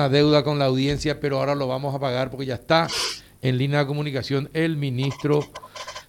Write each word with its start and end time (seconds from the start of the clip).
una 0.00 0.08
deuda 0.08 0.44
con 0.44 0.60
la 0.60 0.66
audiencia, 0.66 1.18
pero 1.18 1.40
ahora 1.40 1.56
lo 1.56 1.66
vamos 1.66 1.92
a 1.92 1.98
pagar 1.98 2.30
porque 2.30 2.46
ya 2.46 2.54
está 2.54 2.86
en 3.42 3.58
línea 3.58 3.80
de 3.80 3.86
comunicación 3.88 4.48
el 4.54 4.76
ministro 4.76 5.40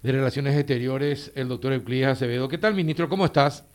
de 0.04 0.12
Relaciones 0.12 0.56
Exteriores, 0.56 1.32
el 1.34 1.48
doctor 1.48 1.74
Euclides 1.74 2.10
Acevedo. 2.10 2.48
¿Qué 2.48 2.60
tal, 2.60 2.76
ministro? 2.76 3.10
¿Cómo 3.10 3.26
estás? 3.26 3.66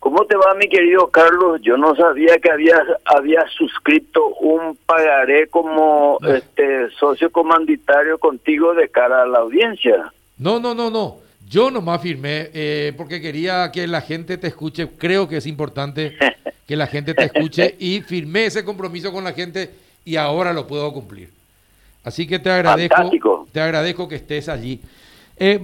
¿Cómo 0.00 0.24
te 0.24 0.34
va, 0.34 0.56
mi 0.56 0.68
querido 0.68 1.06
Carlos? 1.06 1.60
Yo 1.62 1.76
no 1.76 1.94
sabía 1.94 2.38
que 2.38 2.50
habías 2.50 2.82
había 3.04 3.46
suscrito 3.56 4.26
un 4.40 4.76
pagaré 4.84 5.46
como 5.46 6.18
este 6.26 6.90
socio 6.98 7.30
comanditario 7.30 8.18
contigo 8.18 8.74
de 8.74 8.88
cara 8.88 9.22
a 9.22 9.26
la 9.26 9.38
audiencia. 9.38 10.12
No, 10.38 10.58
no, 10.58 10.74
no, 10.74 10.90
no. 10.90 11.18
Yo 11.52 11.70
nomás 11.70 12.00
firmé 12.00 12.48
eh, 12.54 12.94
porque 12.96 13.20
quería 13.20 13.70
que 13.70 13.86
la 13.86 14.00
gente 14.00 14.38
te 14.38 14.46
escuche. 14.46 14.88
Creo 14.96 15.28
que 15.28 15.36
es 15.36 15.46
importante 15.46 16.16
que 16.66 16.76
la 16.76 16.86
gente 16.86 17.12
te 17.12 17.24
escuche 17.24 17.76
y 17.78 18.00
firmé 18.00 18.46
ese 18.46 18.64
compromiso 18.64 19.12
con 19.12 19.22
la 19.22 19.34
gente 19.34 19.68
y 20.02 20.16
ahora 20.16 20.54
lo 20.54 20.66
puedo 20.66 20.90
cumplir. 20.94 21.28
Así 22.04 22.26
que 22.26 22.38
te 22.38 22.50
agradezco, 22.50 23.46
te 23.52 23.60
agradezco 23.60 24.08
que 24.08 24.16
estés 24.16 24.48
allí. 24.48 24.80
Eh, 25.36 25.60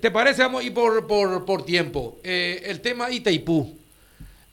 ¿Te 0.00 0.10
parece? 0.10 0.40
Vamos 0.40 0.62
a 0.62 0.64
ir 0.64 0.72
por, 0.72 1.06
por, 1.06 1.44
por 1.44 1.62
tiempo. 1.62 2.16
Eh, 2.24 2.62
el 2.64 2.80
tema 2.80 3.10
Itaipú. 3.10 3.76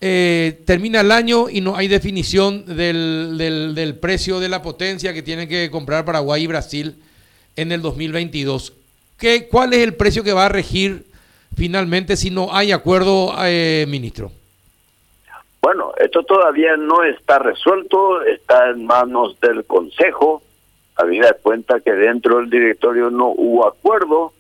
Eh, 0.02 0.62
termina 0.66 1.00
el 1.00 1.12
año 1.14 1.50
y 1.50 1.62
no 1.62 1.78
hay 1.78 1.88
definición 1.88 2.66
del, 2.66 3.36
del, 3.38 3.74
del, 3.74 3.96
precio 3.96 4.42
de 4.42 4.50
la 4.50 4.62
potencia 4.62 5.14
que 5.14 5.24
tienen 5.24 5.48
que 5.48 5.72
comprar 5.72 6.04
Paraguay 6.04 6.44
y 6.44 6.48
Brasil 6.48 6.98
en 7.56 7.72
el 7.72 7.82
2022. 7.82 8.74
¿Qué, 9.18 9.48
¿Cuál 9.48 9.74
es 9.74 9.80
el 9.80 9.96
precio 9.96 10.24
que 10.24 10.34
va 10.34 10.46
a 10.46 10.50
regir 10.50 11.06
finalmente 11.56 12.18
si 12.18 12.32
no 12.32 12.54
hay 12.54 12.72
acuerdo, 12.72 13.34
eh, 13.44 13.86
ministro? 13.88 14.32
Bueno, 15.62 15.94
esto 15.98 16.24
todavía 16.24 16.76
no 16.78 17.04
está 17.04 17.40
resuelto, 17.40 18.22
está 18.22 18.70
en 18.70 18.86
manos 18.86 19.40
del 19.40 19.66
Consejo. 19.66 20.44
Habida 20.96 21.36
cuenta 21.42 21.80
que 21.80 21.92
dentro 21.92 22.38
del 22.38 22.52
directorio 22.52 23.10
no 23.10 23.30
hubo 23.30 23.68
acuerdo. 23.68 24.32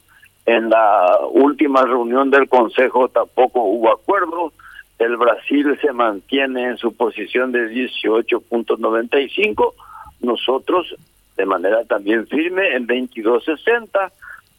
En 0.46 0.70
la 0.70 1.18
última 1.32 1.82
reunión 1.84 2.30
del 2.30 2.48
Consejo 2.48 3.10
tampoco 3.10 3.64
hubo 3.64 3.92
acuerdo. 3.92 4.54
El 5.00 5.18
Brasil 5.18 5.76
se 5.82 5.92
mantiene 5.92 6.66
en 6.66 6.78
su 6.78 6.96
posición 6.96 7.52
de 7.52 7.72
18.95. 7.72 9.74
Nosotros, 10.22 10.96
de 11.36 11.46
manera 11.46 11.84
también 11.86 12.28
firme, 12.28 12.76
en 12.76 12.88
22.60. 12.88 14.12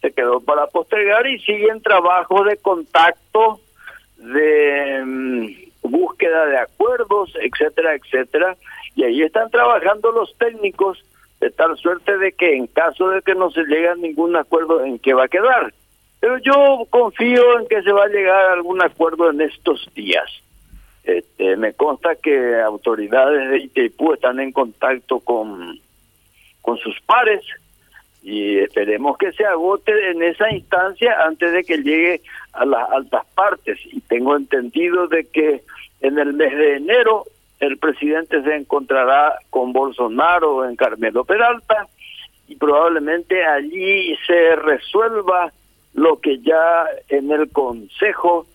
Se 0.06 0.12
quedó 0.12 0.38
para 0.40 0.68
postergar 0.68 1.26
y 1.26 1.40
siguen 1.40 1.82
trabajos 1.82 2.46
de 2.46 2.56
contacto, 2.58 3.58
de 4.18 5.00
um, 5.02 5.48
búsqueda 5.82 6.46
de 6.46 6.58
acuerdos, 6.58 7.32
etcétera, 7.42 7.96
etcétera. 7.96 8.56
Y 8.94 9.02
ahí 9.02 9.22
están 9.22 9.50
trabajando 9.50 10.12
los 10.12 10.32
técnicos 10.38 11.04
de 11.40 11.50
tal 11.50 11.76
suerte 11.76 12.18
de 12.18 12.30
que 12.30 12.54
en 12.54 12.68
caso 12.68 13.08
de 13.08 13.20
que 13.22 13.34
no 13.34 13.50
se 13.50 13.64
llegue 13.64 13.88
a 13.88 13.96
ningún 13.96 14.36
acuerdo, 14.36 14.84
¿en 14.84 15.00
qué 15.00 15.12
va 15.12 15.24
a 15.24 15.28
quedar? 15.28 15.74
Pero 16.20 16.38
yo 16.38 16.86
confío 16.88 17.58
en 17.58 17.66
que 17.66 17.82
se 17.82 17.90
va 17.90 18.04
a 18.04 18.08
llegar 18.08 18.50
a 18.50 18.52
algún 18.52 18.80
acuerdo 18.80 19.30
en 19.30 19.40
estos 19.40 19.90
días. 19.92 20.30
Este, 21.02 21.56
me 21.56 21.72
consta 21.72 22.14
que 22.14 22.60
autoridades 22.60 23.50
de 23.50 23.58
Itaipú 23.58 24.12
están 24.12 24.38
en 24.38 24.52
contacto 24.52 25.18
con, 25.18 25.80
con 26.62 26.78
sus 26.78 27.00
pares 27.00 27.42
y 28.26 28.58
esperemos 28.58 29.16
que 29.18 29.30
se 29.30 29.46
agote 29.46 29.92
en 30.10 30.20
esa 30.20 30.50
instancia 30.50 31.16
antes 31.24 31.52
de 31.52 31.62
que 31.62 31.76
llegue 31.76 32.22
a 32.54 32.64
las 32.64 32.90
altas 32.90 33.24
partes. 33.36 33.78
Y 33.84 34.00
tengo 34.00 34.34
entendido 34.34 35.06
de 35.06 35.26
que 35.26 35.62
en 36.00 36.18
el 36.18 36.32
mes 36.32 36.50
de 36.58 36.74
enero 36.74 37.26
el 37.60 37.78
presidente 37.78 38.42
se 38.42 38.56
encontrará 38.56 39.38
con 39.48 39.72
Bolsonaro 39.72 40.68
en 40.68 40.74
Carmelo 40.74 41.24
Peralta 41.24 41.86
y 42.48 42.56
probablemente 42.56 43.44
allí 43.44 44.16
se 44.26 44.56
resuelva 44.56 45.52
lo 45.94 46.18
que 46.18 46.40
ya 46.40 46.84
en 47.08 47.30
el 47.30 47.48
Consejo 47.50 48.48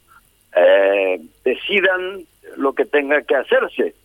eh, 0.54 1.22
decidan 1.46 2.26
lo 2.58 2.74
que 2.74 2.84
tenga 2.84 3.22
que 3.22 3.36
hacerse. 3.36 3.96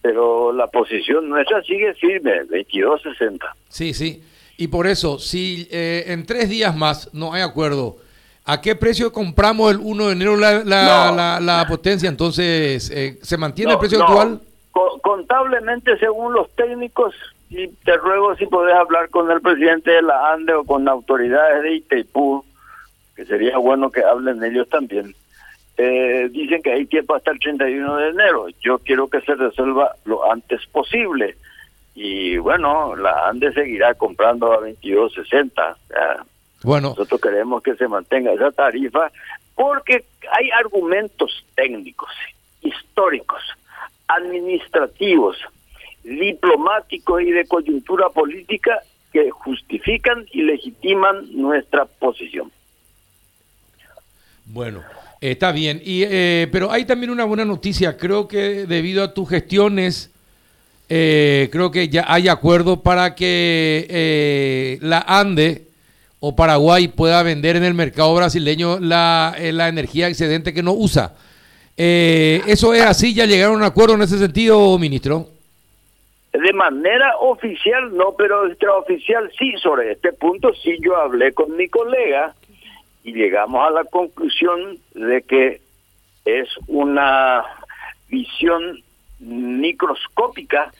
Pero 0.00 0.52
la 0.52 0.68
posición 0.68 1.28
nuestra 1.28 1.60
sigue 1.64 1.92
firme, 1.94 2.44
22-60. 2.44 3.40
Sí, 3.68 3.92
sí. 3.92 4.22
Y 4.60 4.66
por 4.68 4.88
eso, 4.88 5.20
si 5.20 5.68
eh, 5.70 6.04
en 6.08 6.26
tres 6.26 6.48
días 6.48 6.76
más 6.76 7.14
no 7.14 7.32
hay 7.32 7.42
acuerdo, 7.42 7.96
¿a 8.44 8.60
qué 8.60 8.74
precio 8.74 9.12
compramos 9.12 9.70
el 9.70 9.78
1 9.80 10.06
de 10.08 10.12
enero 10.12 10.36
la, 10.36 10.64
la, 10.64 11.10
no. 11.10 11.16
la, 11.16 11.40
la 11.40 11.66
potencia? 11.68 12.08
Entonces, 12.08 12.90
eh, 12.90 13.18
¿se 13.22 13.36
mantiene 13.36 13.70
no, 13.70 13.74
el 13.76 13.80
precio 13.80 14.00
no. 14.00 14.04
actual? 14.06 14.40
Contablemente, 15.00 15.96
según 15.98 16.34
los 16.34 16.50
técnicos, 16.56 17.14
y 17.50 17.68
te 17.68 17.96
ruego 17.96 18.34
si 18.34 18.46
podés 18.46 18.74
hablar 18.74 19.08
con 19.10 19.30
el 19.30 19.40
presidente 19.40 19.92
de 19.92 20.02
la 20.02 20.32
ANDE 20.32 20.54
o 20.54 20.64
con 20.64 20.88
autoridades 20.88 21.62
de 21.62 21.74
Itaipú, 21.76 22.44
que 23.14 23.24
sería 23.26 23.58
bueno 23.58 23.92
que 23.92 24.02
hablen 24.02 24.42
ellos 24.42 24.68
también. 24.68 25.14
Eh, 25.76 26.28
dicen 26.32 26.60
que 26.62 26.72
hay 26.72 26.86
tiempo 26.86 27.14
hasta 27.14 27.30
el 27.30 27.38
31 27.38 27.96
de 27.96 28.08
enero. 28.08 28.46
Yo 28.60 28.78
quiero 28.78 29.06
que 29.06 29.20
se 29.20 29.36
resuelva 29.36 29.94
lo 30.04 30.28
antes 30.30 30.66
posible. 30.66 31.36
Y 32.00 32.36
bueno, 32.36 32.94
la 32.94 33.28
ANDE 33.28 33.52
seguirá 33.52 33.92
comprando 33.94 34.52
a 34.52 34.60
22.60. 34.60 35.76
Bueno. 36.62 36.90
Nosotros 36.90 37.20
queremos 37.20 37.60
que 37.60 37.74
se 37.74 37.88
mantenga 37.88 38.32
esa 38.32 38.52
tarifa 38.52 39.10
porque 39.56 40.04
hay 40.30 40.48
argumentos 40.52 41.44
técnicos, 41.56 42.10
históricos, 42.62 43.42
administrativos, 44.06 45.38
diplomáticos 46.04 47.20
y 47.20 47.32
de 47.32 47.44
coyuntura 47.48 48.10
política 48.10 48.78
que 49.12 49.32
justifican 49.32 50.24
y 50.30 50.42
legitiman 50.42 51.26
nuestra 51.32 51.86
posición. 51.86 52.52
Bueno, 54.44 54.84
está 55.20 55.50
bien. 55.50 55.82
Y, 55.84 56.04
eh, 56.04 56.48
pero 56.52 56.70
hay 56.70 56.84
también 56.84 57.10
una 57.10 57.24
buena 57.24 57.44
noticia. 57.44 57.96
Creo 57.96 58.28
que 58.28 58.66
debido 58.66 59.02
a 59.02 59.14
tus 59.14 59.28
gestiones, 59.28 60.14
eh, 60.88 61.48
creo 61.52 61.70
que 61.70 61.88
ya 61.88 62.04
hay 62.08 62.28
acuerdo 62.28 62.82
para 62.82 63.14
que 63.14 63.86
eh, 63.90 64.78
la 64.80 65.04
ANDE 65.06 65.66
o 66.20 66.34
Paraguay 66.34 66.88
pueda 66.88 67.22
vender 67.22 67.56
en 67.56 67.64
el 67.64 67.74
mercado 67.74 68.14
brasileño 68.14 68.78
la, 68.80 69.34
eh, 69.38 69.52
la 69.52 69.68
energía 69.68 70.08
excedente 70.08 70.54
que 70.54 70.62
no 70.62 70.72
usa. 70.72 71.14
¿Eso 71.76 72.74
es 72.74 72.82
así? 72.82 73.14
¿Ya 73.14 73.24
llegaron 73.26 73.54
a 73.54 73.58
un 73.58 73.62
acuerdo 73.62 73.94
en 73.94 74.02
ese 74.02 74.18
sentido, 74.18 74.76
ministro? 74.78 75.28
De 76.32 76.52
manera 76.52 77.16
oficial 77.20 77.96
no, 77.96 78.14
pero 78.18 78.48
extraoficial 78.48 79.30
sí. 79.38 79.52
Sobre 79.62 79.92
este 79.92 80.12
punto 80.12 80.52
sí 80.54 80.76
yo 80.80 80.96
hablé 80.96 81.32
con 81.32 81.56
mi 81.56 81.68
colega 81.68 82.34
y 83.04 83.12
llegamos 83.12 83.64
a 83.64 83.70
la 83.70 83.84
conclusión 83.84 84.78
de 84.94 85.22
que 85.22 85.60
es 86.24 86.48
una 86.66 87.44
visión 88.08 88.82
microscópica 89.20 90.72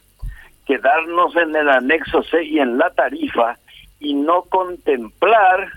quedarnos 0.66 1.34
en 1.36 1.56
el 1.56 1.68
anexo 1.68 2.22
C 2.24 2.44
y 2.44 2.58
en 2.58 2.78
la 2.78 2.90
tarifa 2.90 3.58
y 4.00 4.14
no 4.14 4.42
contemplar 4.42 5.68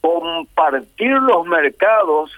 compartir 0.00 1.10
los 1.10 1.46
mercados 1.46 2.30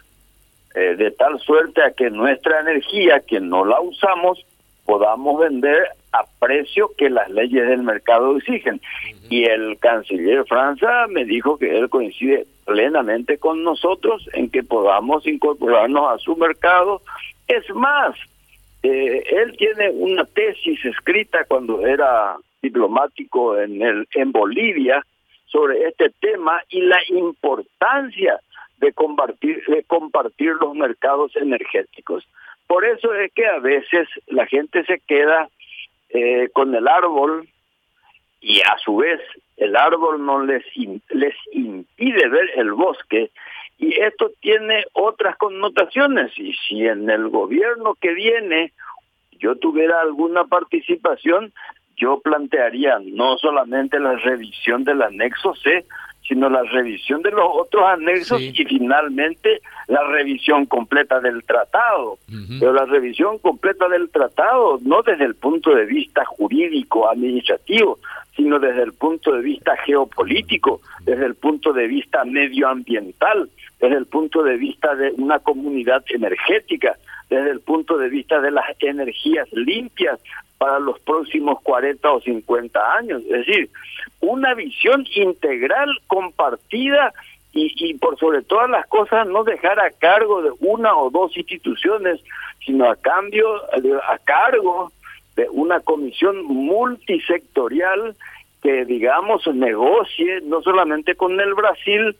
eh, 0.74 0.96
de 0.96 1.10
tal 1.10 1.38
suerte 1.40 1.82
a 1.82 1.92
que 1.92 2.10
nuestra 2.10 2.60
energía, 2.60 3.20
que 3.20 3.40
no 3.40 3.64
la 3.64 3.80
usamos, 3.80 4.44
podamos 4.86 5.40
vender 5.40 5.88
a 6.12 6.24
precio 6.40 6.90
que 6.96 7.10
las 7.10 7.28
leyes 7.30 7.68
del 7.68 7.82
mercado 7.82 8.36
exigen. 8.36 8.74
Uh 8.74 8.78
-huh. 8.78 9.26
Y 9.28 9.44
el 9.44 9.78
canciller 9.78 10.44
Franza 10.46 11.06
me 11.08 11.24
dijo 11.24 11.58
que 11.58 11.78
él 11.78 11.88
coincide 11.88 12.46
plenamente 12.64 13.38
con 13.38 13.62
nosotros 13.62 14.28
en 14.32 14.50
que 14.50 14.62
podamos 14.62 15.26
incorporarnos 15.26 16.10
a 16.10 16.18
su 16.18 16.36
mercado. 16.36 17.02
Es 17.48 17.68
más, 17.74 18.14
eh, 18.82 19.22
él 19.31 19.56
tiene 19.56 19.91
una 19.91 20.25
tesis 20.25 20.84
escrita 20.84 21.44
cuando 21.44 21.87
era 21.87 22.37
diplomático 22.61 23.58
en 23.58 23.81
el 23.82 24.08
en 24.14 24.32
Bolivia 24.32 25.05
sobre 25.46 25.87
este 25.87 26.11
tema 26.20 26.62
y 26.69 26.81
la 26.81 26.99
importancia 27.08 28.40
de 28.79 28.93
compartir 28.93 29.62
de 29.67 29.84
compartir 29.84 30.55
los 30.61 30.75
mercados 30.75 31.37
energéticos. 31.37 32.26
Por 32.67 32.84
eso 32.84 33.14
es 33.14 33.32
que 33.32 33.46
a 33.46 33.58
veces 33.58 34.08
la 34.26 34.46
gente 34.46 34.85
se 34.85 34.99
queda 35.00 35.49
eh, 36.11 36.49
con 36.52 36.75
el 36.75 36.88
árbol 36.88 37.49
y 38.40 38.61
a 38.61 38.76
su 38.78 38.96
vez 38.96 39.20
el 39.56 39.76
árbol 39.76 40.25
no 40.25 40.44
les 40.44 40.64
les 41.11 41.35
impide 41.52 42.28
ver 42.28 42.50
el 42.56 42.73
bosque 42.73 43.31
y 43.82 44.00
esto 44.00 44.31
tiene 44.40 44.84
otras 44.93 45.37
connotaciones. 45.37 46.31
Y 46.38 46.55
si 46.69 46.87
en 46.87 47.11
el 47.11 47.29
gobierno 47.29 47.96
que 48.00 48.14
viene 48.14 48.73
yo 49.38 49.56
tuviera 49.56 50.00
alguna 50.00 50.44
participación 50.44 51.52
yo 51.96 52.20
plantearía 52.20 52.99
no 53.05 53.37
solamente 53.38 53.99
la 53.99 54.14
revisión 54.17 54.84
del 54.84 55.02
anexo 55.02 55.55
C 55.56 55.84
sino 56.26 56.49
la 56.49 56.62
revisión 56.62 57.20
de 57.23 57.32
los 57.32 57.44
otros 57.52 57.84
anexos 57.84 58.40
y 58.40 58.52
finalmente 58.52 59.61
la 59.88 60.05
revisión 60.05 60.67
completa 60.67 61.19
del 61.19 61.43
tratado. 61.43 62.19
Pero 62.61 62.73
la 62.73 62.85
revisión 62.85 63.38
completa 63.38 63.88
del 63.88 64.08
tratado 64.08 64.78
no 64.82 65.02
desde 65.02 65.25
el 65.25 65.35
punto 65.35 65.75
de 65.75 65.85
vista 65.85 66.25
jurídico, 66.25 67.11
administrativo, 67.11 67.99
sino 68.37 68.58
desde 68.58 68.82
el 68.82 68.93
punto 68.93 69.32
de 69.32 69.43
vista 69.43 69.76
geopolítico, 69.79 70.81
desde 71.05 71.26
el 71.26 71.34
punto 71.34 71.73
de 71.73 71.87
vista 71.87 72.25
medioambiental, 72.25 73.49
desde 73.81 73.96
el 73.96 74.06
punto 74.06 74.43
de 74.43 74.56
vista 74.56 74.94
de 74.94 75.11
una 75.17 75.38
comunidad 75.38 76.05
energética, 76.08 76.96
desde 77.29 77.50
el 77.50 77.61
punto 77.61 77.99
de 77.99 78.08
vista 78.08 78.40
de 78.40 78.50
las 78.50 78.64
energías 78.81 79.50
limpias 79.52 80.20
para 80.58 80.79
los 80.79 81.00
próximos 81.00 81.61
40 81.62 82.12
o 82.12 82.20
50 82.20 82.94
años. 82.96 83.23
Es 83.23 83.46
decir, 83.46 83.70
una 84.20 84.55
visión 84.55 85.05
integral, 85.14 85.90
compartida 86.06 87.12
y, 87.52 87.73
y 87.76 87.94
por 87.94 88.19
sobre 88.19 88.43
todas 88.43 88.70
las 88.70 88.87
cosas 88.87 89.26
no 89.26 89.44
dejar 89.44 89.81
a 89.81 89.90
cargo 89.90 90.43
de 90.43 90.52
una 90.61 90.96
o 90.96 91.11
dos 91.11 91.37
instituciones, 91.37 92.20
sino 92.64 92.88
a 92.88 92.96
cambio, 92.96 93.46
a 94.08 94.19
cargo 94.19 94.93
de 95.37 95.49
una 95.50 95.81
comisión 95.81 96.44
multisectorial 96.44 98.17
que, 98.62 98.84
digamos, 98.84 99.46
negocie 99.49 100.40
no 100.43 100.62
solamente 100.62 101.14
con 101.14 101.40
el 101.40 101.55
Brasil, 101.55 102.17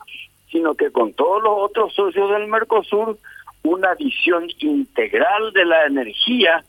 sino 0.51 0.75
que 0.75 0.91
con 0.91 1.13
todos 1.13 1.43
los 1.43 1.55
otros 1.57 1.95
socios 1.95 2.31
del 2.31 2.49
Mercosur 2.49 3.19
una 3.65 3.95
visión 3.95 4.49
integral 4.59 5.53
de 5.53 5.65
la 5.65 5.87
energía 5.87 6.65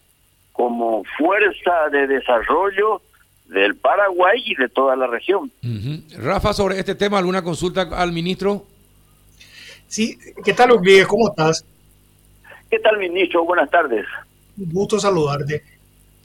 como 0.51 1.03
fuerza 1.17 1.89
de 1.91 2.07
desarrollo 2.07 3.01
del 3.47 3.75
Paraguay 3.75 4.41
y 4.45 4.55
de 4.55 4.69
toda 4.69 4.95
la 4.95 5.07
región. 5.07 5.51
Rafa, 6.17 6.53
sobre 6.53 6.79
este 6.79 6.95
tema, 6.95 7.17
¿alguna 7.17 7.43
consulta 7.43 7.81
al 7.81 8.11
ministro? 8.11 8.65
Sí, 9.87 10.17
¿qué 10.43 10.53
tal, 10.53 10.69
Rodríguez? 10.69 11.07
¿Cómo 11.07 11.29
estás? 11.29 11.65
¿Qué 12.69 12.79
tal, 12.79 12.97
ministro? 12.97 13.43
Buenas 13.43 13.69
tardes. 13.69 14.05
Un 14.57 14.71
gusto 14.71 14.99
saludarte. 14.99 15.63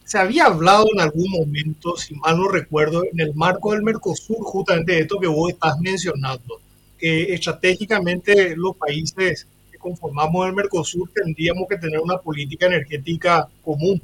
Se 0.09 0.17
había 0.17 0.47
hablado 0.47 0.87
en 0.95 1.01
algún 1.01 1.31
momento, 1.31 1.95
si 1.99 2.15
mal 2.15 2.39
no 2.39 2.49
recuerdo, 2.49 3.05
en 3.05 3.21
el 3.21 3.35
marco 3.35 3.73
del 3.73 3.83
Mercosur, 3.83 4.39
justamente 4.41 4.93
de 4.93 5.01
esto 5.01 5.21
que 5.21 5.27
vos 5.27 5.51
estás 5.51 5.79
mencionando, 5.81 6.63
que 6.99 7.35
estratégicamente 7.35 8.57
los 8.57 8.75
países 8.75 9.47
conformamos 9.79 10.47
el 10.47 10.55
Mercosur 10.55 11.11
tendríamos 11.15 11.69
que 11.69 11.77
tener 11.77 12.01
una 12.01 12.17
política 12.17 12.67
energética 12.67 13.49
común. 13.63 14.01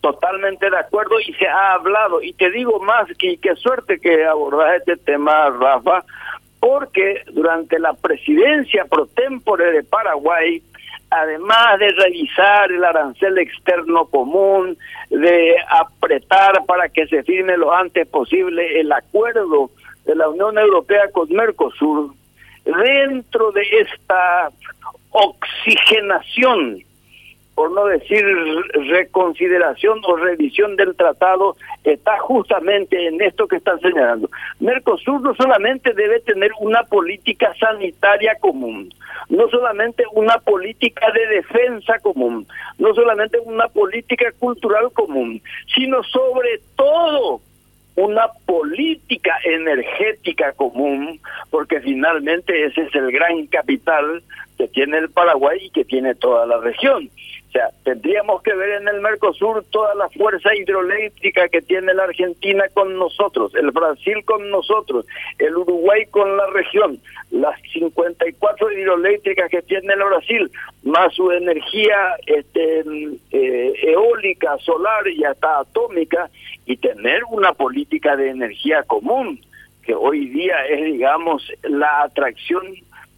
Totalmente 0.00 0.70
de 0.70 0.78
acuerdo 0.78 1.18
y 1.18 1.32
se 1.34 1.48
ha 1.48 1.72
hablado 1.72 2.22
y 2.22 2.32
te 2.34 2.52
digo 2.52 2.78
más 2.78 3.08
que 3.18 3.36
qué 3.38 3.56
suerte 3.56 3.98
que 3.98 4.24
abordas 4.24 4.76
este 4.78 4.96
tema 4.96 5.50
Rafa 5.50 6.04
porque 6.60 7.24
durante 7.32 7.80
la 7.80 7.94
presidencia 7.94 8.84
pro 8.84 9.06
tempore 9.06 9.72
de 9.72 9.82
Paraguay 9.82 10.62
además 11.10 11.78
de 11.78 11.88
revisar 11.90 12.70
el 12.70 12.84
arancel 12.84 13.38
externo 13.38 14.06
común, 14.06 14.76
de 15.10 15.56
apretar 15.68 16.64
para 16.66 16.88
que 16.88 17.06
se 17.06 17.22
firme 17.22 17.56
lo 17.56 17.72
antes 17.72 18.06
posible 18.08 18.80
el 18.80 18.92
acuerdo 18.92 19.70
de 20.04 20.14
la 20.14 20.28
Unión 20.28 20.58
Europea 20.58 21.10
con 21.12 21.28
Mercosur, 21.30 22.12
dentro 22.64 23.52
de 23.52 23.62
esta 23.80 24.50
oxigenación, 25.10 26.82
por 27.58 27.72
no 27.72 27.86
decir 27.86 28.24
reconsideración 28.88 30.00
o 30.06 30.14
revisión 30.14 30.76
del 30.76 30.94
tratado, 30.94 31.56
está 31.82 32.16
justamente 32.20 33.08
en 33.08 33.20
esto 33.20 33.48
que 33.48 33.56
están 33.56 33.80
señalando. 33.80 34.30
Mercosur 34.60 35.20
no 35.22 35.34
solamente 35.34 35.92
debe 35.92 36.20
tener 36.20 36.52
una 36.60 36.84
política 36.84 37.52
sanitaria 37.58 38.36
común, 38.36 38.94
no 39.28 39.48
solamente 39.48 40.04
una 40.12 40.38
política 40.38 41.10
de 41.10 41.26
defensa 41.34 41.98
común, 41.98 42.46
no 42.78 42.94
solamente 42.94 43.40
una 43.40 43.66
política 43.66 44.30
cultural 44.38 44.92
común, 44.92 45.42
sino 45.74 46.04
sobre 46.04 46.60
todo 46.76 47.40
una 47.96 48.28
política 48.46 49.36
energética 49.42 50.52
común, 50.52 51.18
porque 51.50 51.80
finalmente 51.80 52.66
ese 52.66 52.82
es 52.82 52.94
el 52.94 53.10
gran 53.10 53.48
capital 53.48 54.22
que 54.56 54.68
tiene 54.68 54.98
el 54.98 55.10
Paraguay 55.10 55.58
y 55.60 55.70
que 55.70 55.84
tiene 55.84 56.14
toda 56.14 56.46
la 56.46 56.58
región. 56.58 57.10
O 57.48 57.50
sea, 57.50 57.70
tendríamos 57.82 58.42
que 58.42 58.54
ver 58.54 58.82
en 58.82 58.88
el 58.88 59.00
Mercosur 59.00 59.64
toda 59.70 59.94
la 59.94 60.10
fuerza 60.10 60.54
hidroeléctrica 60.54 61.48
que 61.48 61.62
tiene 61.62 61.94
la 61.94 62.04
Argentina 62.04 62.64
con 62.74 62.98
nosotros, 62.98 63.54
el 63.54 63.70
Brasil 63.70 64.22
con 64.26 64.50
nosotros, 64.50 65.06
el 65.38 65.56
Uruguay 65.56 66.04
con 66.10 66.36
la 66.36 66.46
región, 66.48 67.00
las 67.30 67.58
54 67.72 68.70
hidroeléctricas 68.72 69.50
que 69.50 69.62
tiene 69.62 69.94
el 69.94 70.04
Brasil, 70.04 70.50
más 70.82 71.14
su 71.14 71.30
energía 71.30 72.16
este, 72.26 72.84
eh, 73.30 73.72
eólica, 73.82 74.58
solar 74.58 75.08
y 75.08 75.24
hasta 75.24 75.60
atómica, 75.60 76.28
y 76.66 76.76
tener 76.76 77.22
una 77.30 77.52
política 77.52 78.14
de 78.14 78.28
energía 78.28 78.82
común, 78.82 79.40
que 79.84 79.94
hoy 79.94 80.28
día 80.28 80.66
es, 80.66 80.84
digamos, 80.84 81.50
la 81.62 82.02
atracción 82.02 82.62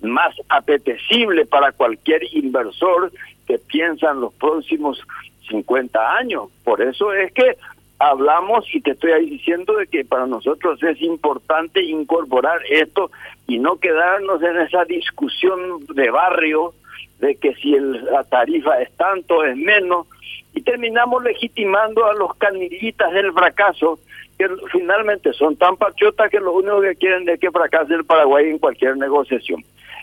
más 0.03 0.35
apetecible 0.49 1.47
para 1.47 1.73
cualquier 1.73 2.23
inversor 2.33 3.11
que 3.51 3.59
piensa 3.59 4.13
en 4.13 4.21
los 4.21 4.33
próximos 4.35 5.05
50 5.49 6.17
años. 6.17 6.45
Por 6.63 6.81
eso 6.81 7.13
es 7.13 7.33
que 7.33 7.57
hablamos 7.99 8.65
y 8.73 8.81
te 8.81 8.93
estoy 8.93 9.29
diciendo 9.29 9.77
de 9.77 9.89
que 9.89 10.05
para 10.05 10.27
nosotros 10.27 10.81
es 10.85 11.03
importante 11.03 11.83
incorporar 11.83 12.61
esto 12.71 13.11
y 13.49 13.59
no 13.59 13.77
quedarnos 13.77 14.41
en 14.43 14.61
esa 14.61 14.85
discusión 14.85 15.85
de 15.95 16.11
barrio 16.11 16.75
de 17.19 17.35
que 17.35 17.55
si 17.57 17.75
el, 17.75 18.05
la 18.05 18.23
tarifa 18.23 18.81
es 18.81 18.93
tanto 18.93 19.45
es 19.45 19.57
menos 19.57 20.07
y 20.55 20.63
terminamos 20.63 21.25
legitimando 21.25 22.07
a 22.07 22.15
los 22.15 22.35
canillitas 22.37 23.13
del 23.13 23.33
fracaso 23.33 23.99
que 24.39 24.49
finalmente 24.73 25.33
son 25.33 25.57
tan 25.57 25.77
patriotas 25.77 26.31
que 26.31 26.39
lo 26.39 26.53
único 26.53 26.81
que 26.81 26.95
quieren 26.95 27.29
es 27.29 27.41
que 27.41 27.51
fracase 27.51 27.95
el 27.95 28.05
Paraguay 28.05 28.49
en 28.49 28.59
cualquier 28.59 28.97
negociación. 28.97 29.63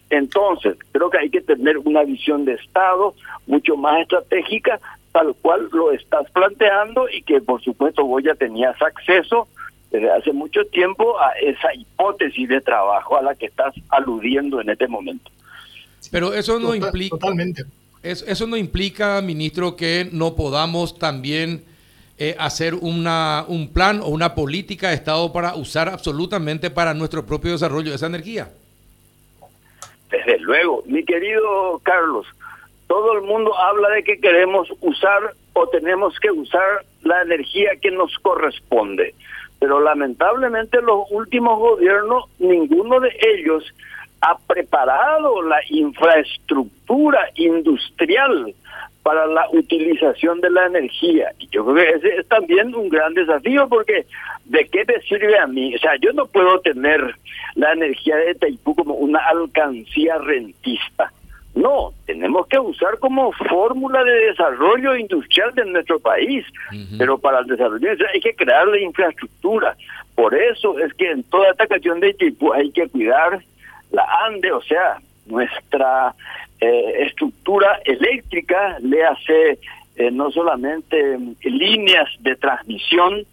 Entonces, 0.10 0.78
creo 0.92 1.10
que 1.10 1.18
hay 1.18 1.30
que 1.30 1.42
tener 1.42 1.78
una 1.80 2.04
visión 2.04 2.46
de 2.46 2.54
Estado 2.54 3.14
mucho 3.46 3.76
más 3.76 4.02
estratégica, 4.02 4.80
tal 5.12 5.36
cual 5.42 5.68
lo 5.72 5.92
estás 5.92 6.30
planteando 6.32 7.10
y 7.10 7.22
que 7.24 7.42
por 7.42 7.62
supuesto 7.62 8.06
vos 8.06 8.24
ya 8.24 8.36
tenías 8.36 8.80
acceso 8.82 9.48
desde 9.92 10.12
hace 10.12 10.34
mucho 10.34 10.66
tiempo 10.66 11.20
a 11.20 11.32
esa 11.42 11.74
hipótesis 11.74 12.48
de 12.48 12.62
trabajo 12.62 13.18
a 13.18 13.22
la 13.22 13.36
que 13.36 13.48
estás 13.48 13.74
aludiendo 13.90 14.62
en 14.62 14.70
este 14.70 14.88
momento. 14.88 15.32
Pero 16.12 16.34
eso 16.34 16.60
no 16.60 16.76
implica... 16.76 17.18
Totalmente. 17.18 17.64
Eso, 18.04 18.48
no 18.48 18.56
implica, 18.56 19.22
ministro, 19.22 19.76
que 19.76 20.08
no 20.14 20.36
podamos 20.36 20.98
también 20.98 21.66
eh, 22.18 22.36
hacer 22.40 22.76
una, 22.76 23.44
un 23.48 23.74
plan 23.74 24.00
o 24.00 24.08
una 24.08 24.34
política 24.34 24.90
de 24.90 24.96
Estado 24.96 25.34
para 25.34 25.56
usar 25.56 25.90
absolutamente 25.90 26.70
para 26.70 26.94
nuestro 26.94 27.26
propio 27.26 27.52
desarrollo 27.52 27.94
esa 27.94 28.06
energía. 28.06 28.50
Desde 30.10 30.40
luego, 30.40 30.84
mi 30.86 31.04
querido 31.04 31.80
Carlos, 31.84 32.26
todo 32.88 33.14
el 33.14 33.22
mundo 33.24 33.58
habla 33.58 33.90
de 33.90 34.04
que 34.04 34.20
queremos 34.20 34.70
usar 34.82 35.34
o 35.54 35.68
tenemos 35.68 36.18
que 36.20 36.32
usar 36.32 36.86
la 37.04 37.22
energía 37.22 37.72
que 37.82 37.92
nos 37.92 38.18
corresponde, 38.20 39.14
pero 39.60 39.80
lamentablemente 39.82 40.82
los 40.82 41.10
últimos 41.12 41.60
gobiernos, 41.60 42.26
ninguno 42.40 43.00
de 43.00 43.16
ellos 43.22 43.64
ha 44.22 44.38
preparado 44.38 45.42
la 45.42 45.60
infraestructura 45.70 47.30
industrial 47.36 48.54
para 49.08 49.26
la 49.26 49.48
utilización 49.54 50.42
de 50.42 50.50
la 50.50 50.66
energía. 50.66 51.32
Y 51.40 51.48
yo 51.48 51.64
creo 51.64 51.76
que 51.76 51.90
ese 51.92 52.18
es 52.18 52.28
también 52.28 52.76
un 52.76 52.90
gran 52.90 53.14
desafío 53.14 53.66
porque 53.70 54.06
¿de 54.44 54.66
qué 54.66 54.84
me 54.86 55.00
sirve 55.00 55.40
a 55.40 55.48
mí? 55.48 55.74
O 55.74 55.80
sea, 55.80 55.94
yo 56.02 56.12
no 56.12 56.26
puedo 56.26 56.60
tener 56.60 57.16
la 57.56 57.72
energía 57.72 58.18
de 58.18 58.36
Taipú 58.36 58.76
como 58.76 58.96
una 58.96 59.20
alcancía 59.20 60.18
rentista. 60.18 61.14
No, 61.56 61.94
tenemos 62.06 62.48
que 62.48 62.60
usar 62.60 63.00
como 63.00 63.32
fórmula 63.32 64.04
de 64.04 64.26
desarrollo 64.28 64.98
industrial 64.98 65.56
de 65.56 65.64
nuestro 65.64 66.00
país, 66.00 66.46
pero 66.98 67.18
para 67.18 67.40
el 67.40 67.46
desarrollo 67.46 67.88
hay 68.14 68.20
que 68.20 68.36
crear 68.36 68.68
la 68.68 68.78
infraestructura. 68.78 69.78
Por 70.16 70.36
eso 70.36 70.78
es 70.80 70.94
que 70.96 71.12
en 71.12 71.24
toda 71.24 71.52
esta 71.52 71.66
cuestión 71.66 72.02
de 72.02 72.14
Taipú 72.14 72.52
hay 72.52 72.70
que 72.72 72.90
cuidar 72.90 73.40
la 73.90 74.06
ANDE, 74.26 74.52
o 74.52 74.62
sea, 74.64 74.98
nuestra 75.28 76.14
eh, 76.60 77.06
estructura 77.08 77.80
eléctrica, 77.86 78.78
le 78.82 79.04
hace 79.04 79.60
eh, 79.96 80.12
no 80.12 80.32
solamente 80.32 81.18
líneas 81.44 82.10
de 82.20 82.36
transmisión, 82.36 83.26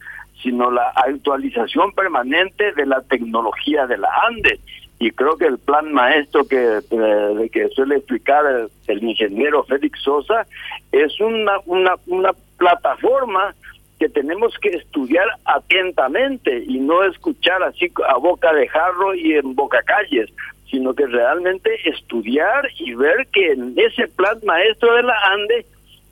sino 0.42 0.70
la 0.70 0.90
actualización 0.90 1.92
permanente 1.92 2.72
de 2.72 2.86
la 2.86 3.00
tecnología 3.02 3.86
de 3.86 3.98
la 3.98 4.08
ANDE. 4.26 4.60
Y 4.98 5.10
creo 5.10 5.36
que 5.36 5.46
el 5.46 5.58
plan 5.58 5.92
maestro 5.92 6.46
que, 6.46 6.80
eh, 6.90 7.50
que 7.52 7.68
suele 7.70 7.96
explicar 7.96 8.44
el, 8.86 9.02
ingeniero 9.02 9.64
Félix 9.64 10.00
Sosa 10.02 10.46
es 10.92 11.18
una, 11.20 11.58
una, 11.66 11.94
una 12.06 12.32
plataforma 12.58 13.54
que 13.98 14.08
tenemos 14.08 14.56
que 14.58 14.70
estudiar 14.70 15.26
atentamente 15.44 16.64
y 16.66 16.78
no 16.78 17.04
escuchar 17.04 17.62
así 17.62 17.90
a 18.08 18.16
boca 18.16 18.52
de 18.52 18.68
jarro 18.68 19.14
y 19.14 19.34
en 19.34 19.54
boca 19.54 19.82
calles, 19.82 20.30
sino 20.74 20.92
que 20.92 21.06
realmente 21.06 21.70
estudiar 21.84 22.68
y 22.80 22.94
ver 22.94 23.28
que 23.32 23.52
en 23.52 23.74
ese 23.76 24.08
plan 24.08 24.36
maestro 24.44 24.92
de 24.94 25.04
la 25.04 25.14
ANDE 25.32 25.66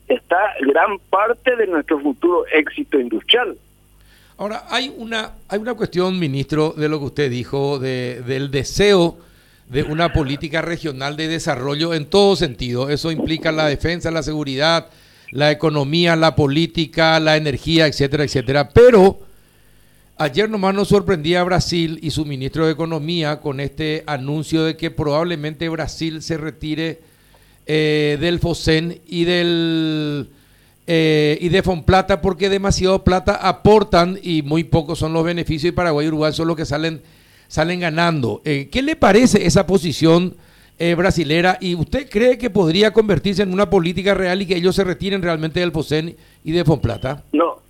está 0.07 0.37
gran 0.61 0.99
parte 1.09 1.57
de 1.57 1.67
nuestro 1.67 1.99
futuro 1.99 2.45
éxito 2.47 2.97
industrial. 2.97 3.57
Ahora, 4.37 4.63
hay 4.69 4.93
una, 4.97 5.33
hay 5.49 5.59
una 5.59 5.73
cuestión, 5.73 6.17
ministro, 6.17 6.73
de 6.77 6.87
lo 6.87 6.99
que 6.99 7.05
usted 7.05 7.29
dijo, 7.29 7.77
de, 7.77 8.21
del 8.25 8.51
deseo 8.51 9.17
de 9.67 9.83
una 9.83 10.13
política 10.13 10.61
regional 10.61 11.17
de 11.17 11.27
desarrollo 11.27 11.93
en 11.93 12.05
todo 12.05 12.37
sentido. 12.37 12.89
Eso 12.89 13.11
implica 13.11 13.51
la 13.51 13.67
defensa, 13.67 14.11
la 14.11 14.23
seguridad, 14.23 14.87
la 15.31 15.51
economía, 15.51 16.15
la 16.15 16.37
política, 16.37 17.19
la 17.19 17.35
energía, 17.35 17.87
etcétera, 17.87 18.23
etcétera. 18.23 18.69
Pero 18.69 19.19
ayer 20.17 20.49
nomás 20.49 20.75
nos 20.75 20.89
sorprendía 20.89 21.43
Brasil 21.43 21.99
y 22.01 22.11
su 22.11 22.25
ministro 22.25 22.65
de 22.65 22.71
Economía 22.71 23.39
con 23.39 23.59
este 23.59 24.03
anuncio 24.07 24.63
de 24.63 24.77
que 24.77 24.91
probablemente 24.91 25.69
Brasil 25.69 26.21
se 26.21 26.37
retire 26.37 27.01
eh, 27.65 28.17
del 28.19 28.39
FOSEN 28.39 29.01
y 29.07 29.23
del 29.23 30.29
eh, 30.85 31.37
y 31.39 31.49
de 31.49 31.63
Fonplata 31.63 32.21
porque 32.21 32.49
demasiado 32.49 33.03
plata 33.03 33.35
aportan 33.35 34.19
y 34.21 34.41
muy 34.41 34.63
pocos 34.63 34.99
son 34.99 35.13
los 35.13 35.23
beneficios 35.23 35.69
y 35.69 35.75
Paraguay 35.75 36.05
y 36.05 36.09
Uruguay 36.09 36.33
son 36.33 36.47
los 36.47 36.57
que 36.57 36.65
salen 36.65 37.01
salen 37.47 37.79
ganando. 37.79 38.41
Eh, 38.45 38.69
¿Qué 38.71 38.81
le 38.81 38.95
parece 38.95 39.45
esa 39.45 39.65
posición? 39.67 40.35
eh, 40.79 40.95
brasilera 40.95 41.57
y 41.61 41.75
usted 41.75 42.09
cree 42.09 42.37
que 42.37 42.49
podría 42.49 42.91
convertirse 42.91 43.43
en 43.43 43.53
una 43.53 43.69
política 43.69 44.13
real 44.13 44.41
y 44.41 44.45
que 44.45 44.57
ellos 44.57 44.75
se 44.75 44.83
retiren 44.83 45.21
realmente 45.21 45.59
del 45.59 45.71
FOSEN 45.71 46.15
y 46.43 46.51
de 46.51 46.65
Fonplata? 46.65 47.23
No, 47.31 47.61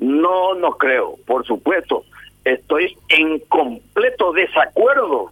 no, 0.00 0.54
no 0.54 0.72
creo, 0.72 1.16
por 1.26 1.46
supuesto. 1.46 2.04
Estoy 2.44 2.96
en 3.10 3.38
completo 3.40 4.32
desacuerdo 4.32 5.30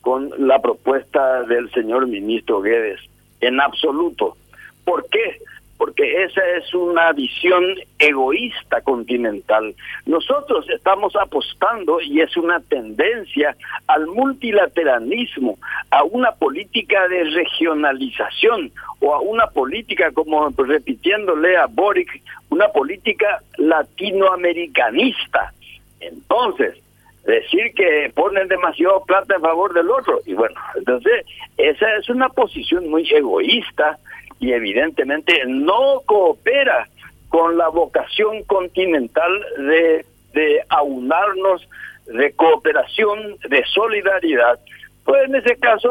con 0.00 0.30
la 0.38 0.60
propuesta 0.60 1.42
del 1.44 1.70
señor 1.70 2.06
ministro 2.06 2.60
Guedes, 2.60 3.00
en 3.40 3.60
absoluto. 3.60 4.36
¿Por 4.84 5.08
qué? 5.08 5.38
Porque 5.78 6.24
esa 6.24 6.44
es 6.56 6.74
una 6.74 7.12
visión 7.12 7.64
egoísta 7.98 8.80
continental. 8.82 9.74
Nosotros 10.06 10.68
estamos 10.68 11.14
apostando, 11.16 12.00
y 12.00 12.20
es 12.20 12.36
una 12.36 12.60
tendencia, 12.60 13.56
al 13.86 14.08
multilateralismo, 14.08 15.56
a 15.90 16.02
una 16.02 16.32
política 16.32 17.06
de 17.08 17.24
regionalización 17.24 18.72
o 19.00 19.14
a 19.14 19.20
una 19.20 19.46
política, 19.46 20.10
como 20.12 20.50
repitiéndole 20.50 21.56
a 21.56 21.66
Boric, 21.66 22.22
una 22.50 22.68
política 22.68 23.40
latinoamericanista. 23.56 25.52
Entonces, 26.00 26.76
decir 27.24 27.72
que 27.74 28.10
ponen 28.14 28.48
demasiado 28.48 29.04
plata 29.04 29.36
en 29.36 29.42
favor 29.42 29.72
del 29.74 29.90
otro. 29.90 30.18
Y 30.26 30.32
bueno, 30.32 30.58
entonces 30.74 31.26
esa 31.58 31.94
es 31.96 32.08
una 32.08 32.30
posición 32.30 32.88
muy 32.88 33.08
egoísta 33.12 33.98
y 34.40 34.52
evidentemente 34.52 35.42
no 35.46 36.02
coopera 36.06 36.88
con 37.28 37.58
la 37.58 37.68
vocación 37.68 38.42
continental 38.44 39.32
de, 39.58 40.04
de 40.32 40.62
aunarnos, 40.68 41.68
de 42.06 42.32
cooperación, 42.32 43.36
de 43.48 43.64
solidaridad. 43.72 44.58
Pues 45.04 45.24
en 45.28 45.36
ese 45.36 45.56
caso 45.56 45.90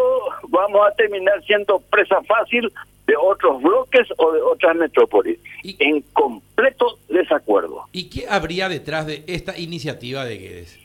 vamos 0.50 0.82
a 0.88 0.96
terminar 0.96 1.44
siendo 1.44 1.80
presa 1.90 2.22
fácil 2.24 2.72
de 3.08 3.16
otros 3.16 3.62
bloques 3.62 4.08
o 4.18 4.32
de 4.32 4.42
otras 4.42 4.76
metrópolis. 4.76 5.40
Y, 5.64 5.76
en 5.80 6.02
completo 6.14 7.00
desacuerdo. 7.10 7.86
¿Y 7.92 8.10
qué 8.10 8.26
habría 8.30 8.70
detrás 8.70 9.08
de 9.08 9.24
esta 9.28 9.58
iniciativa 9.58 10.26
de 10.26 10.38
Guedes? 10.38 10.80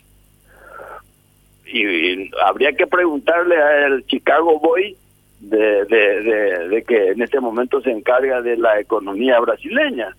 Y, 1.66 2.31
habría 2.45 2.73
que 2.73 2.87
preguntarle 2.87 3.61
al 3.61 4.07
Chicago 4.07 4.59
Boy 4.61 4.97
de, 5.43 6.85
que 6.87 7.09
en 7.09 7.23
este 7.23 7.41
momento 7.41 7.81
se 7.81 7.91
encarga 7.91 8.41
de 8.41 8.57
la 8.57 8.79
economía 8.81 9.41
brasileña. 9.41 10.17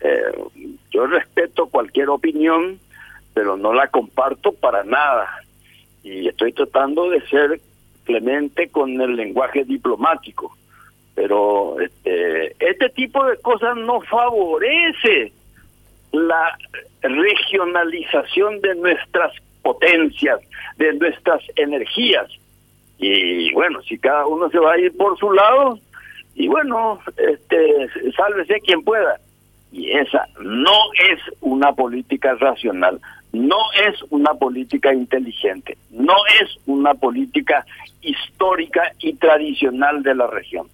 Eh, 0.00 0.22
yo 0.90 1.06
respeto 1.06 1.66
cualquier 1.66 2.08
opinión, 2.08 2.78
pero 3.34 3.56
no 3.56 3.72
la 3.72 3.88
comparto 3.88 4.52
para 4.52 4.84
nada. 4.84 5.28
Y 6.02 6.28
estoy 6.28 6.52
tratando 6.52 7.10
de 7.10 7.20
ser 7.26 7.60
clemente 8.04 8.68
con 8.68 9.00
el 9.00 9.16
lenguaje 9.16 9.64
diplomático. 9.64 10.56
Pero 11.14 11.78
este, 11.80 12.54
este 12.58 12.88
tipo 12.90 13.24
de 13.26 13.36
cosas 13.38 13.76
no 13.76 14.00
favorece 14.02 15.32
la 16.12 16.56
regionalización 17.02 18.60
de 18.60 18.74
nuestras 18.76 19.32
potencias, 19.62 20.40
de 20.76 20.92
nuestras 20.94 21.42
energías. 21.56 22.30
Y 23.00 23.52
bueno, 23.54 23.80
si 23.82 23.98
cada 23.98 24.26
uno 24.26 24.50
se 24.50 24.58
va 24.58 24.72
a 24.74 24.78
ir 24.78 24.94
por 24.96 25.18
su 25.18 25.32
lado, 25.32 25.78
y 26.34 26.48
bueno, 26.48 27.00
este, 27.16 27.88
sálvese 28.16 28.60
quien 28.60 28.82
pueda. 28.82 29.18
Y 29.72 29.90
esa 29.90 30.26
no 30.40 30.72
es 31.10 31.20
una 31.40 31.72
política 31.72 32.34
racional, 32.34 33.00
no 33.32 33.56
es 33.86 34.02
una 34.10 34.34
política 34.34 34.92
inteligente, 34.92 35.78
no 35.90 36.16
es 36.42 36.58
una 36.66 36.94
política 36.94 37.64
histórica 38.02 38.82
y 38.98 39.14
tradicional 39.14 40.02
de 40.02 40.14
la 40.14 40.26
región. 40.26 40.66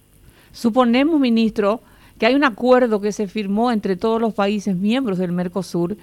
Suponemos, 0.51 1.19
ministro, 1.19 1.81
que 2.19 2.25
hay 2.25 2.35
un 2.35 2.43
acuerdo 2.43 2.99
que 2.99 3.11
se 3.11 3.27
firmó 3.27 3.71
entre 3.71 3.95
todos 3.95 4.19
los 4.19 4.33
países 4.33 4.75
miembros 4.75 5.19
del 5.19 5.31
Mercosur 5.31 5.95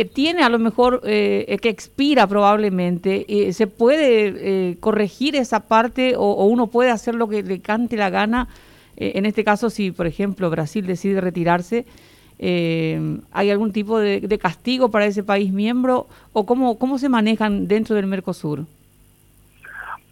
que 0.00 0.06
tiene 0.06 0.42
a 0.42 0.48
lo 0.48 0.58
mejor, 0.58 1.02
eh, 1.04 1.58
que 1.60 1.68
expira 1.68 2.26
probablemente, 2.26 3.26
eh, 3.28 3.52
¿se 3.52 3.66
puede 3.66 4.70
eh, 4.70 4.76
corregir 4.80 5.36
esa 5.36 5.68
parte 5.68 6.14
o, 6.16 6.46
uno 6.46 6.68
puede 6.68 6.88
hacer 6.88 7.14
lo 7.14 7.28
que 7.28 7.42
le 7.42 7.60
cante 7.60 7.98
la 7.98 8.08
gana? 8.08 8.48
en 8.96 9.24
este 9.24 9.44
caso, 9.44 9.68
si 9.68 9.92
por 9.92 10.06
ejemplo 10.06 10.50
Brasil 10.50 10.86
decide 10.86 11.20
retirarse, 11.20 11.84
¿hay 12.38 13.50
algún 13.50 13.72
tipo 13.72 13.98
de, 13.98 14.38
castigo 14.38 14.90
para 14.90 15.06
ese 15.06 15.22
país 15.22 15.52
miembro 15.52 16.06
o 16.34 16.44
cómo, 16.44 16.78
cómo 16.78 16.98
se 16.98 17.10
manejan 17.10 17.66
dentro 17.66 17.94
del 17.96 18.06
Mercosur? 18.06 18.64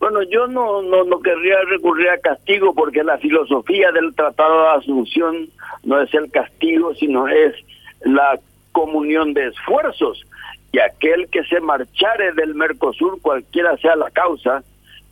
Bueno, 0.01 0.23
yo 0.23 0.47
no, 0.47 0.83
no, 0.83 1.05
no 1.05 1.21
querría 1.21 1.61
recurrir 1.69 2.09
a 2.11 2.19
castigo 2.19 2.75
porque 2.75 3.05
la 3.05 3.19
filosofía 3.19 3.91
del 3.93 4.15
Tratado 4.15 4.63
de 4.63 4.69
Asunción 4.79 5.49
no 5.85 6.01
es 6.01 6.13
el 6.15 6.31
castigo, 6.31 6.95
sino 6.95 7.29
es 7.29 7.55
la 8.03 8.39
comunión 8.73 9.35
de 9.35 9.49
esfuerzos 9.49 10.25
y 10.73 10.79
aquel 10.81 11.29
que 11.29 11.45
se 11.45 11.61
marchare 11.61 12.33
del 12.33 12.55
Mercosur, 12.55 13.21
cualquiera 13.21 13.77
sea 13.79 13.97
la 13.97 14.11
causa, 14.11 14.63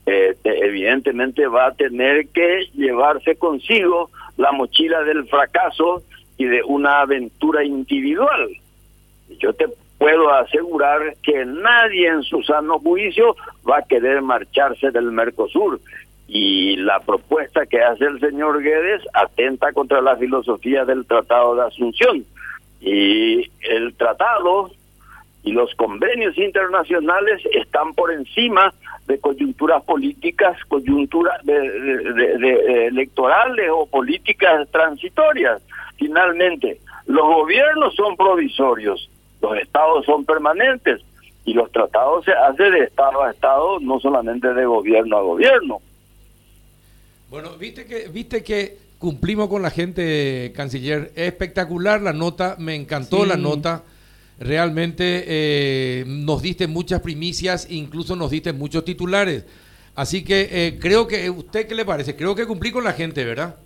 eh, 0.04 0.36
evidentemente 0.44 1.46
va 1.46 1.66
a 1.66 1.74
tener 1.74 2.28
que 2.28 2.68
llevarse 2.74 3.36
consigo 3.36 4.10
la 4.36 4.52
mochila 4.52 5.02
del 5.02 5.26
fracaso 5.28 6.02
y 6.36 6.44
de 6.44 6.62
una 6.62 7.00
aventura 7.00 7.64
individual. 7.64 8.50
Yo 9.40 9.52
te 9.54 9.66
puedo 9.98 10.30
asegurar 10.32 11.16
que 11.22 11.44
nadie 11.46 12.08
en 12.08 12.22
su 12.22 12.42
sano 12.42 12.78
juicio 12.78 13.34
va 13.68 13.78
a 13.78 13.82
querer 13.82 14.20
marcharse 14.22 14.90
del 14.90 15.10
Mercosur. 15.10 15.80
Y 16.28 16.76
la 16.76 17.00
propuesta 17.00 17.66
que 17.66 17.80
hace 17.80 18.04
el 18.04 18.20
señor 18.20 18.60
Guedes 18.60 19.02
atenta 19.14 19.72
contra 19.72 20.00
la 20.02 20.16
filosofía 20.16 20.84
del 20.84 21.06
Tratado 21.06 21.54
de 21.54 21.62
Asunción 21.62 22.26
y 22.80 23.50
el 23.60 23.94
tratado 23.96 24.70
y 25.42 25.52
los 25.52 25.74
convenios 25.76 26.36
internacionales 26.36 27.40
están 27.52 27.94
por 27.94 28.12
encima 28.12 28.74
de 29.06 29.18
coyunturas 29.20 29.82
políticas, 29.84 30.56
coyunturas 30.64 31.44
de, 31.44 32.86
electorales 32.88 33.70
o 33.72 33.86
políticas 33.86 34.68
transitorias. 34.70 35.62
Finalmente, 35.96 36.80
los 37.06 37.22
gobiernos 37.22 37.94
son 37.94 38.16
provisorios, 38.16 39.08
los 39.40 39.56
estados 39.58 40.04
son 40.04 40.24
permanentes 40.24 41.02
y 41.44 41.54
los 41.54 41.70
tratados 41.70 42.24
se 42.24 42.32
hacen 42.32 42.72
de 42.72 42.80
estado 42.80 43.22
a 43.22 43.30
estado, 43.30 43.78
no 43.78 44.00
solamente 44.00 44.52
de 44.52 44.66
gobierno 44.66 45.16
a 45.16 45.22
gobierno. 45.22 45.80
Bueno, 47.30 47.50
viste 47.56 47.86
que 47.86 48.08
viste 48.08 48.42
que 48.42 48.78
cumplimos 48.98 49.48
con 49.48 49.62
la 49.62 49.70
gente, 49.70 50.52
canciller. 50.54 51.12
espectacular 51.14 52.00
la 52.00 52.12
nota, 52.12 52.56
me 52.58 52.74
encantó 52.74 53.24
la 53.24 53.36
nota. 53.36 53.84
Realmente 54.38 55.24
eh, 55.26 56.04
nos 56.06 56.42
diste 56.42 56.66
muchas 56.66 57.00
primicias, 57.00 57.68
incluso 57.70 58.16
nos 58.16 58.30
diste 58.30 58.52
muchos 58.52 58.84
titulares. 58.84 59.46
Así 59.94 60.24
que 60.24 60.48
eh, 60.50 60.78
creo 60.78 61.06
que, 61.06 61.30
¿usted 61.30 61.66
qué 61.66 61.74
le 61.74 61.86
parece? 61.86 62.16
Creo 62.16 62.34
que 62.34 62.46
cumplí 62.46 62.70
con 62.70 62.84
la 62.84 62.92
gente, 62.92 63.24
¿verdad? 63.24 63.56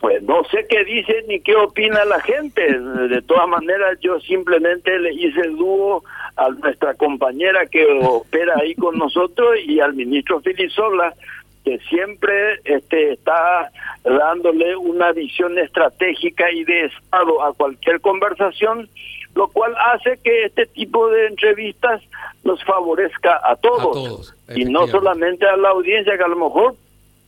Pues 0.00 0.22
no 0.22 0.44
sé 0.50 0.66
qué 0.68 0.84
dice 0.84 1.24
ni 1.28 1.40
qué 1.40 1.56
opina 1.56 2.04
la 2.04 2.20
gente. 2.20 2.60
De 3.08 3.22
todas 3.22 3.48
maneras, 3.48 3.98
yo 4.02 4.20
simplemente 4.20 4.98
le 4.98 5.14
hice 5.14 5.40
el 5.40 5.56
dúo 5.56 6.04
a 6.36 6.50
nuestra 6.50 6.92
compañera 6.92 7.64
que 7.64 7.86
opera 8.02 8.52
ahí 8.60 8.74
con 8.74 8.98
nosotros 8.98 9.56
y 9.66 9.80
al 9.80 9.94
ministro 9.94 10.40
Filisola 10.40 11.14
que 11.64 11.78
siempre 11.88 12.60
este, 12.64 13.12
está 13.12 13.70
dándole 14.04 14.76
una 14.76 15.12
visión 15.12 15.58
estratégica 15.58 16.50
y 16.50 16.64
de 16.64 16.86
Estado 16.86 17.42
a 17.42 17.52
cualquier 17.54 18.00
conversación, 18.00 18.88
lo 19.34 19.48
cual 19.48 19.74
hace 19.92 20.18
que 20.22 20.44
este 20.44 20.66
tipo 20.66 21.08
de 21.08 21.26
entrevistas 21.28 22.02
nos 22.44 22.62
favorezca 22.64 23.40
a 23.42 23.56
todos, 23.56 24.34
y 24.54 24.66
no 24.66 24.86
solamente 24.86 25.46
a 25.46 25.56
la 25.56 25.70
audiencia 25.70 26.16
que 26.16 26.24
a 26.24 26.28
lo 26.28 26.36
mejor 26.36 26.76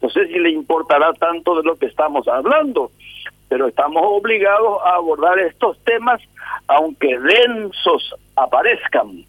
no 0.02 0.10
sé 0.10 0.26
si 0.26 0.38
le 0.38 0.50
importará 0.50 1.12
tanto 1.14 1.56
de 1.56 1.62
lo 1.62 1.76
que 1.76 1.86
estamos 1.86 2.28
hablando, 2.28 2.90
pero 3.48 3.66
estamos 3.68 4.02
obligados 4.04 4.78
a 4.84 4.96
abordar 4.96 5.38
estos 5.38 5.78
temas 5.84 6.20
aunque 6.68 7.18
densos 7.18 8.14
aparezcan. 8.34 9.24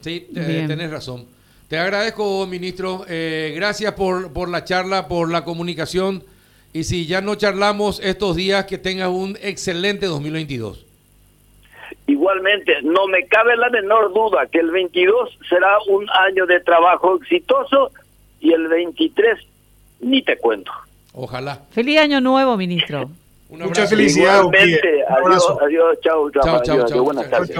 Sí, 0.00 0.26
tenés 0.32 0.90
razón. 0.90 1.37
Te 1.68 1.78
agradezco, 1.78 2.46
ministro. 2.46 3.04
Eh, 3.08 3.52
gracias 3.54 3.92
por, 3.92 4.32
por 4.32 4.48
la 4.48 4.64
charla, 4.64 5.06
por 5.06 5.30
la 5.30 5.44
comunicación. 5.44 6.24
Y 6.72 6.84
si 6.84 7.06
ya 7.06 7.20
no 7.20 7.34
charlamos 7.34 8.00
estos 8.02 8.36
días, 8.36 8.64
que 8.64 8.78
tengas 8.78 9.08
un 9.08 9.36
excelente 9.42 10.06
2022. 10.06 10.86
Igualmente, 12.06 12.80
no 12.82 13.06
me 13.06 13.26
cabe 13.26 13.54
la 13.56 13.68
menor 13.68 14.14
duda 14.14 14.46
que 14.46 14.60
el 14.60 14.70
22 14.70 15.38
será 15.46 15.76
un 15.88 16.08
año 16.08 16.46
de 16.46 16.60
trabajo 16.60 17.16
exitoso 17.16 17.90
y 18.40 18.52
el 18.52 18.66
23 18.68 19.38
ni 20.00 20.22
te 20.22 20.38
cuento. 20.38 20.72
Ojalá. 21.12 21.62
Feliz 21.70 21.98
año 21.98 22.20
nuevo, 22.22 22.56
ministro. 22.56 23.10
Mucha 23.50 23.86
felicidad. 23.86 24.40
Adiós, 24.40 25.56
adiós, 25.60 25.98
chao, 26.00 26.30
chao, 26.30 26.62
chao, 26.62 26.86
chao. 26.86 27.04
Buenas 27.04 27.28
tardes. 27.28 27.54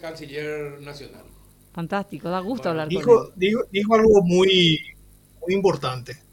canciller 0.00 0.80
nacional. 0.80 1.33
Fantástico, 1.74 2.30
da 2.30 2.38
gusto 2.38 2.70
hablar 2.70 2.88
dijo, 2.88 3.02
con 3.02 3.26
él. 3.26 3.32
Dijo, 3.34 3.60
dijo 3.72 3.94
algo 3.96 4.22
muy, 4.22 4.78
muy 5.40 5.54
importante. 5.54 6.23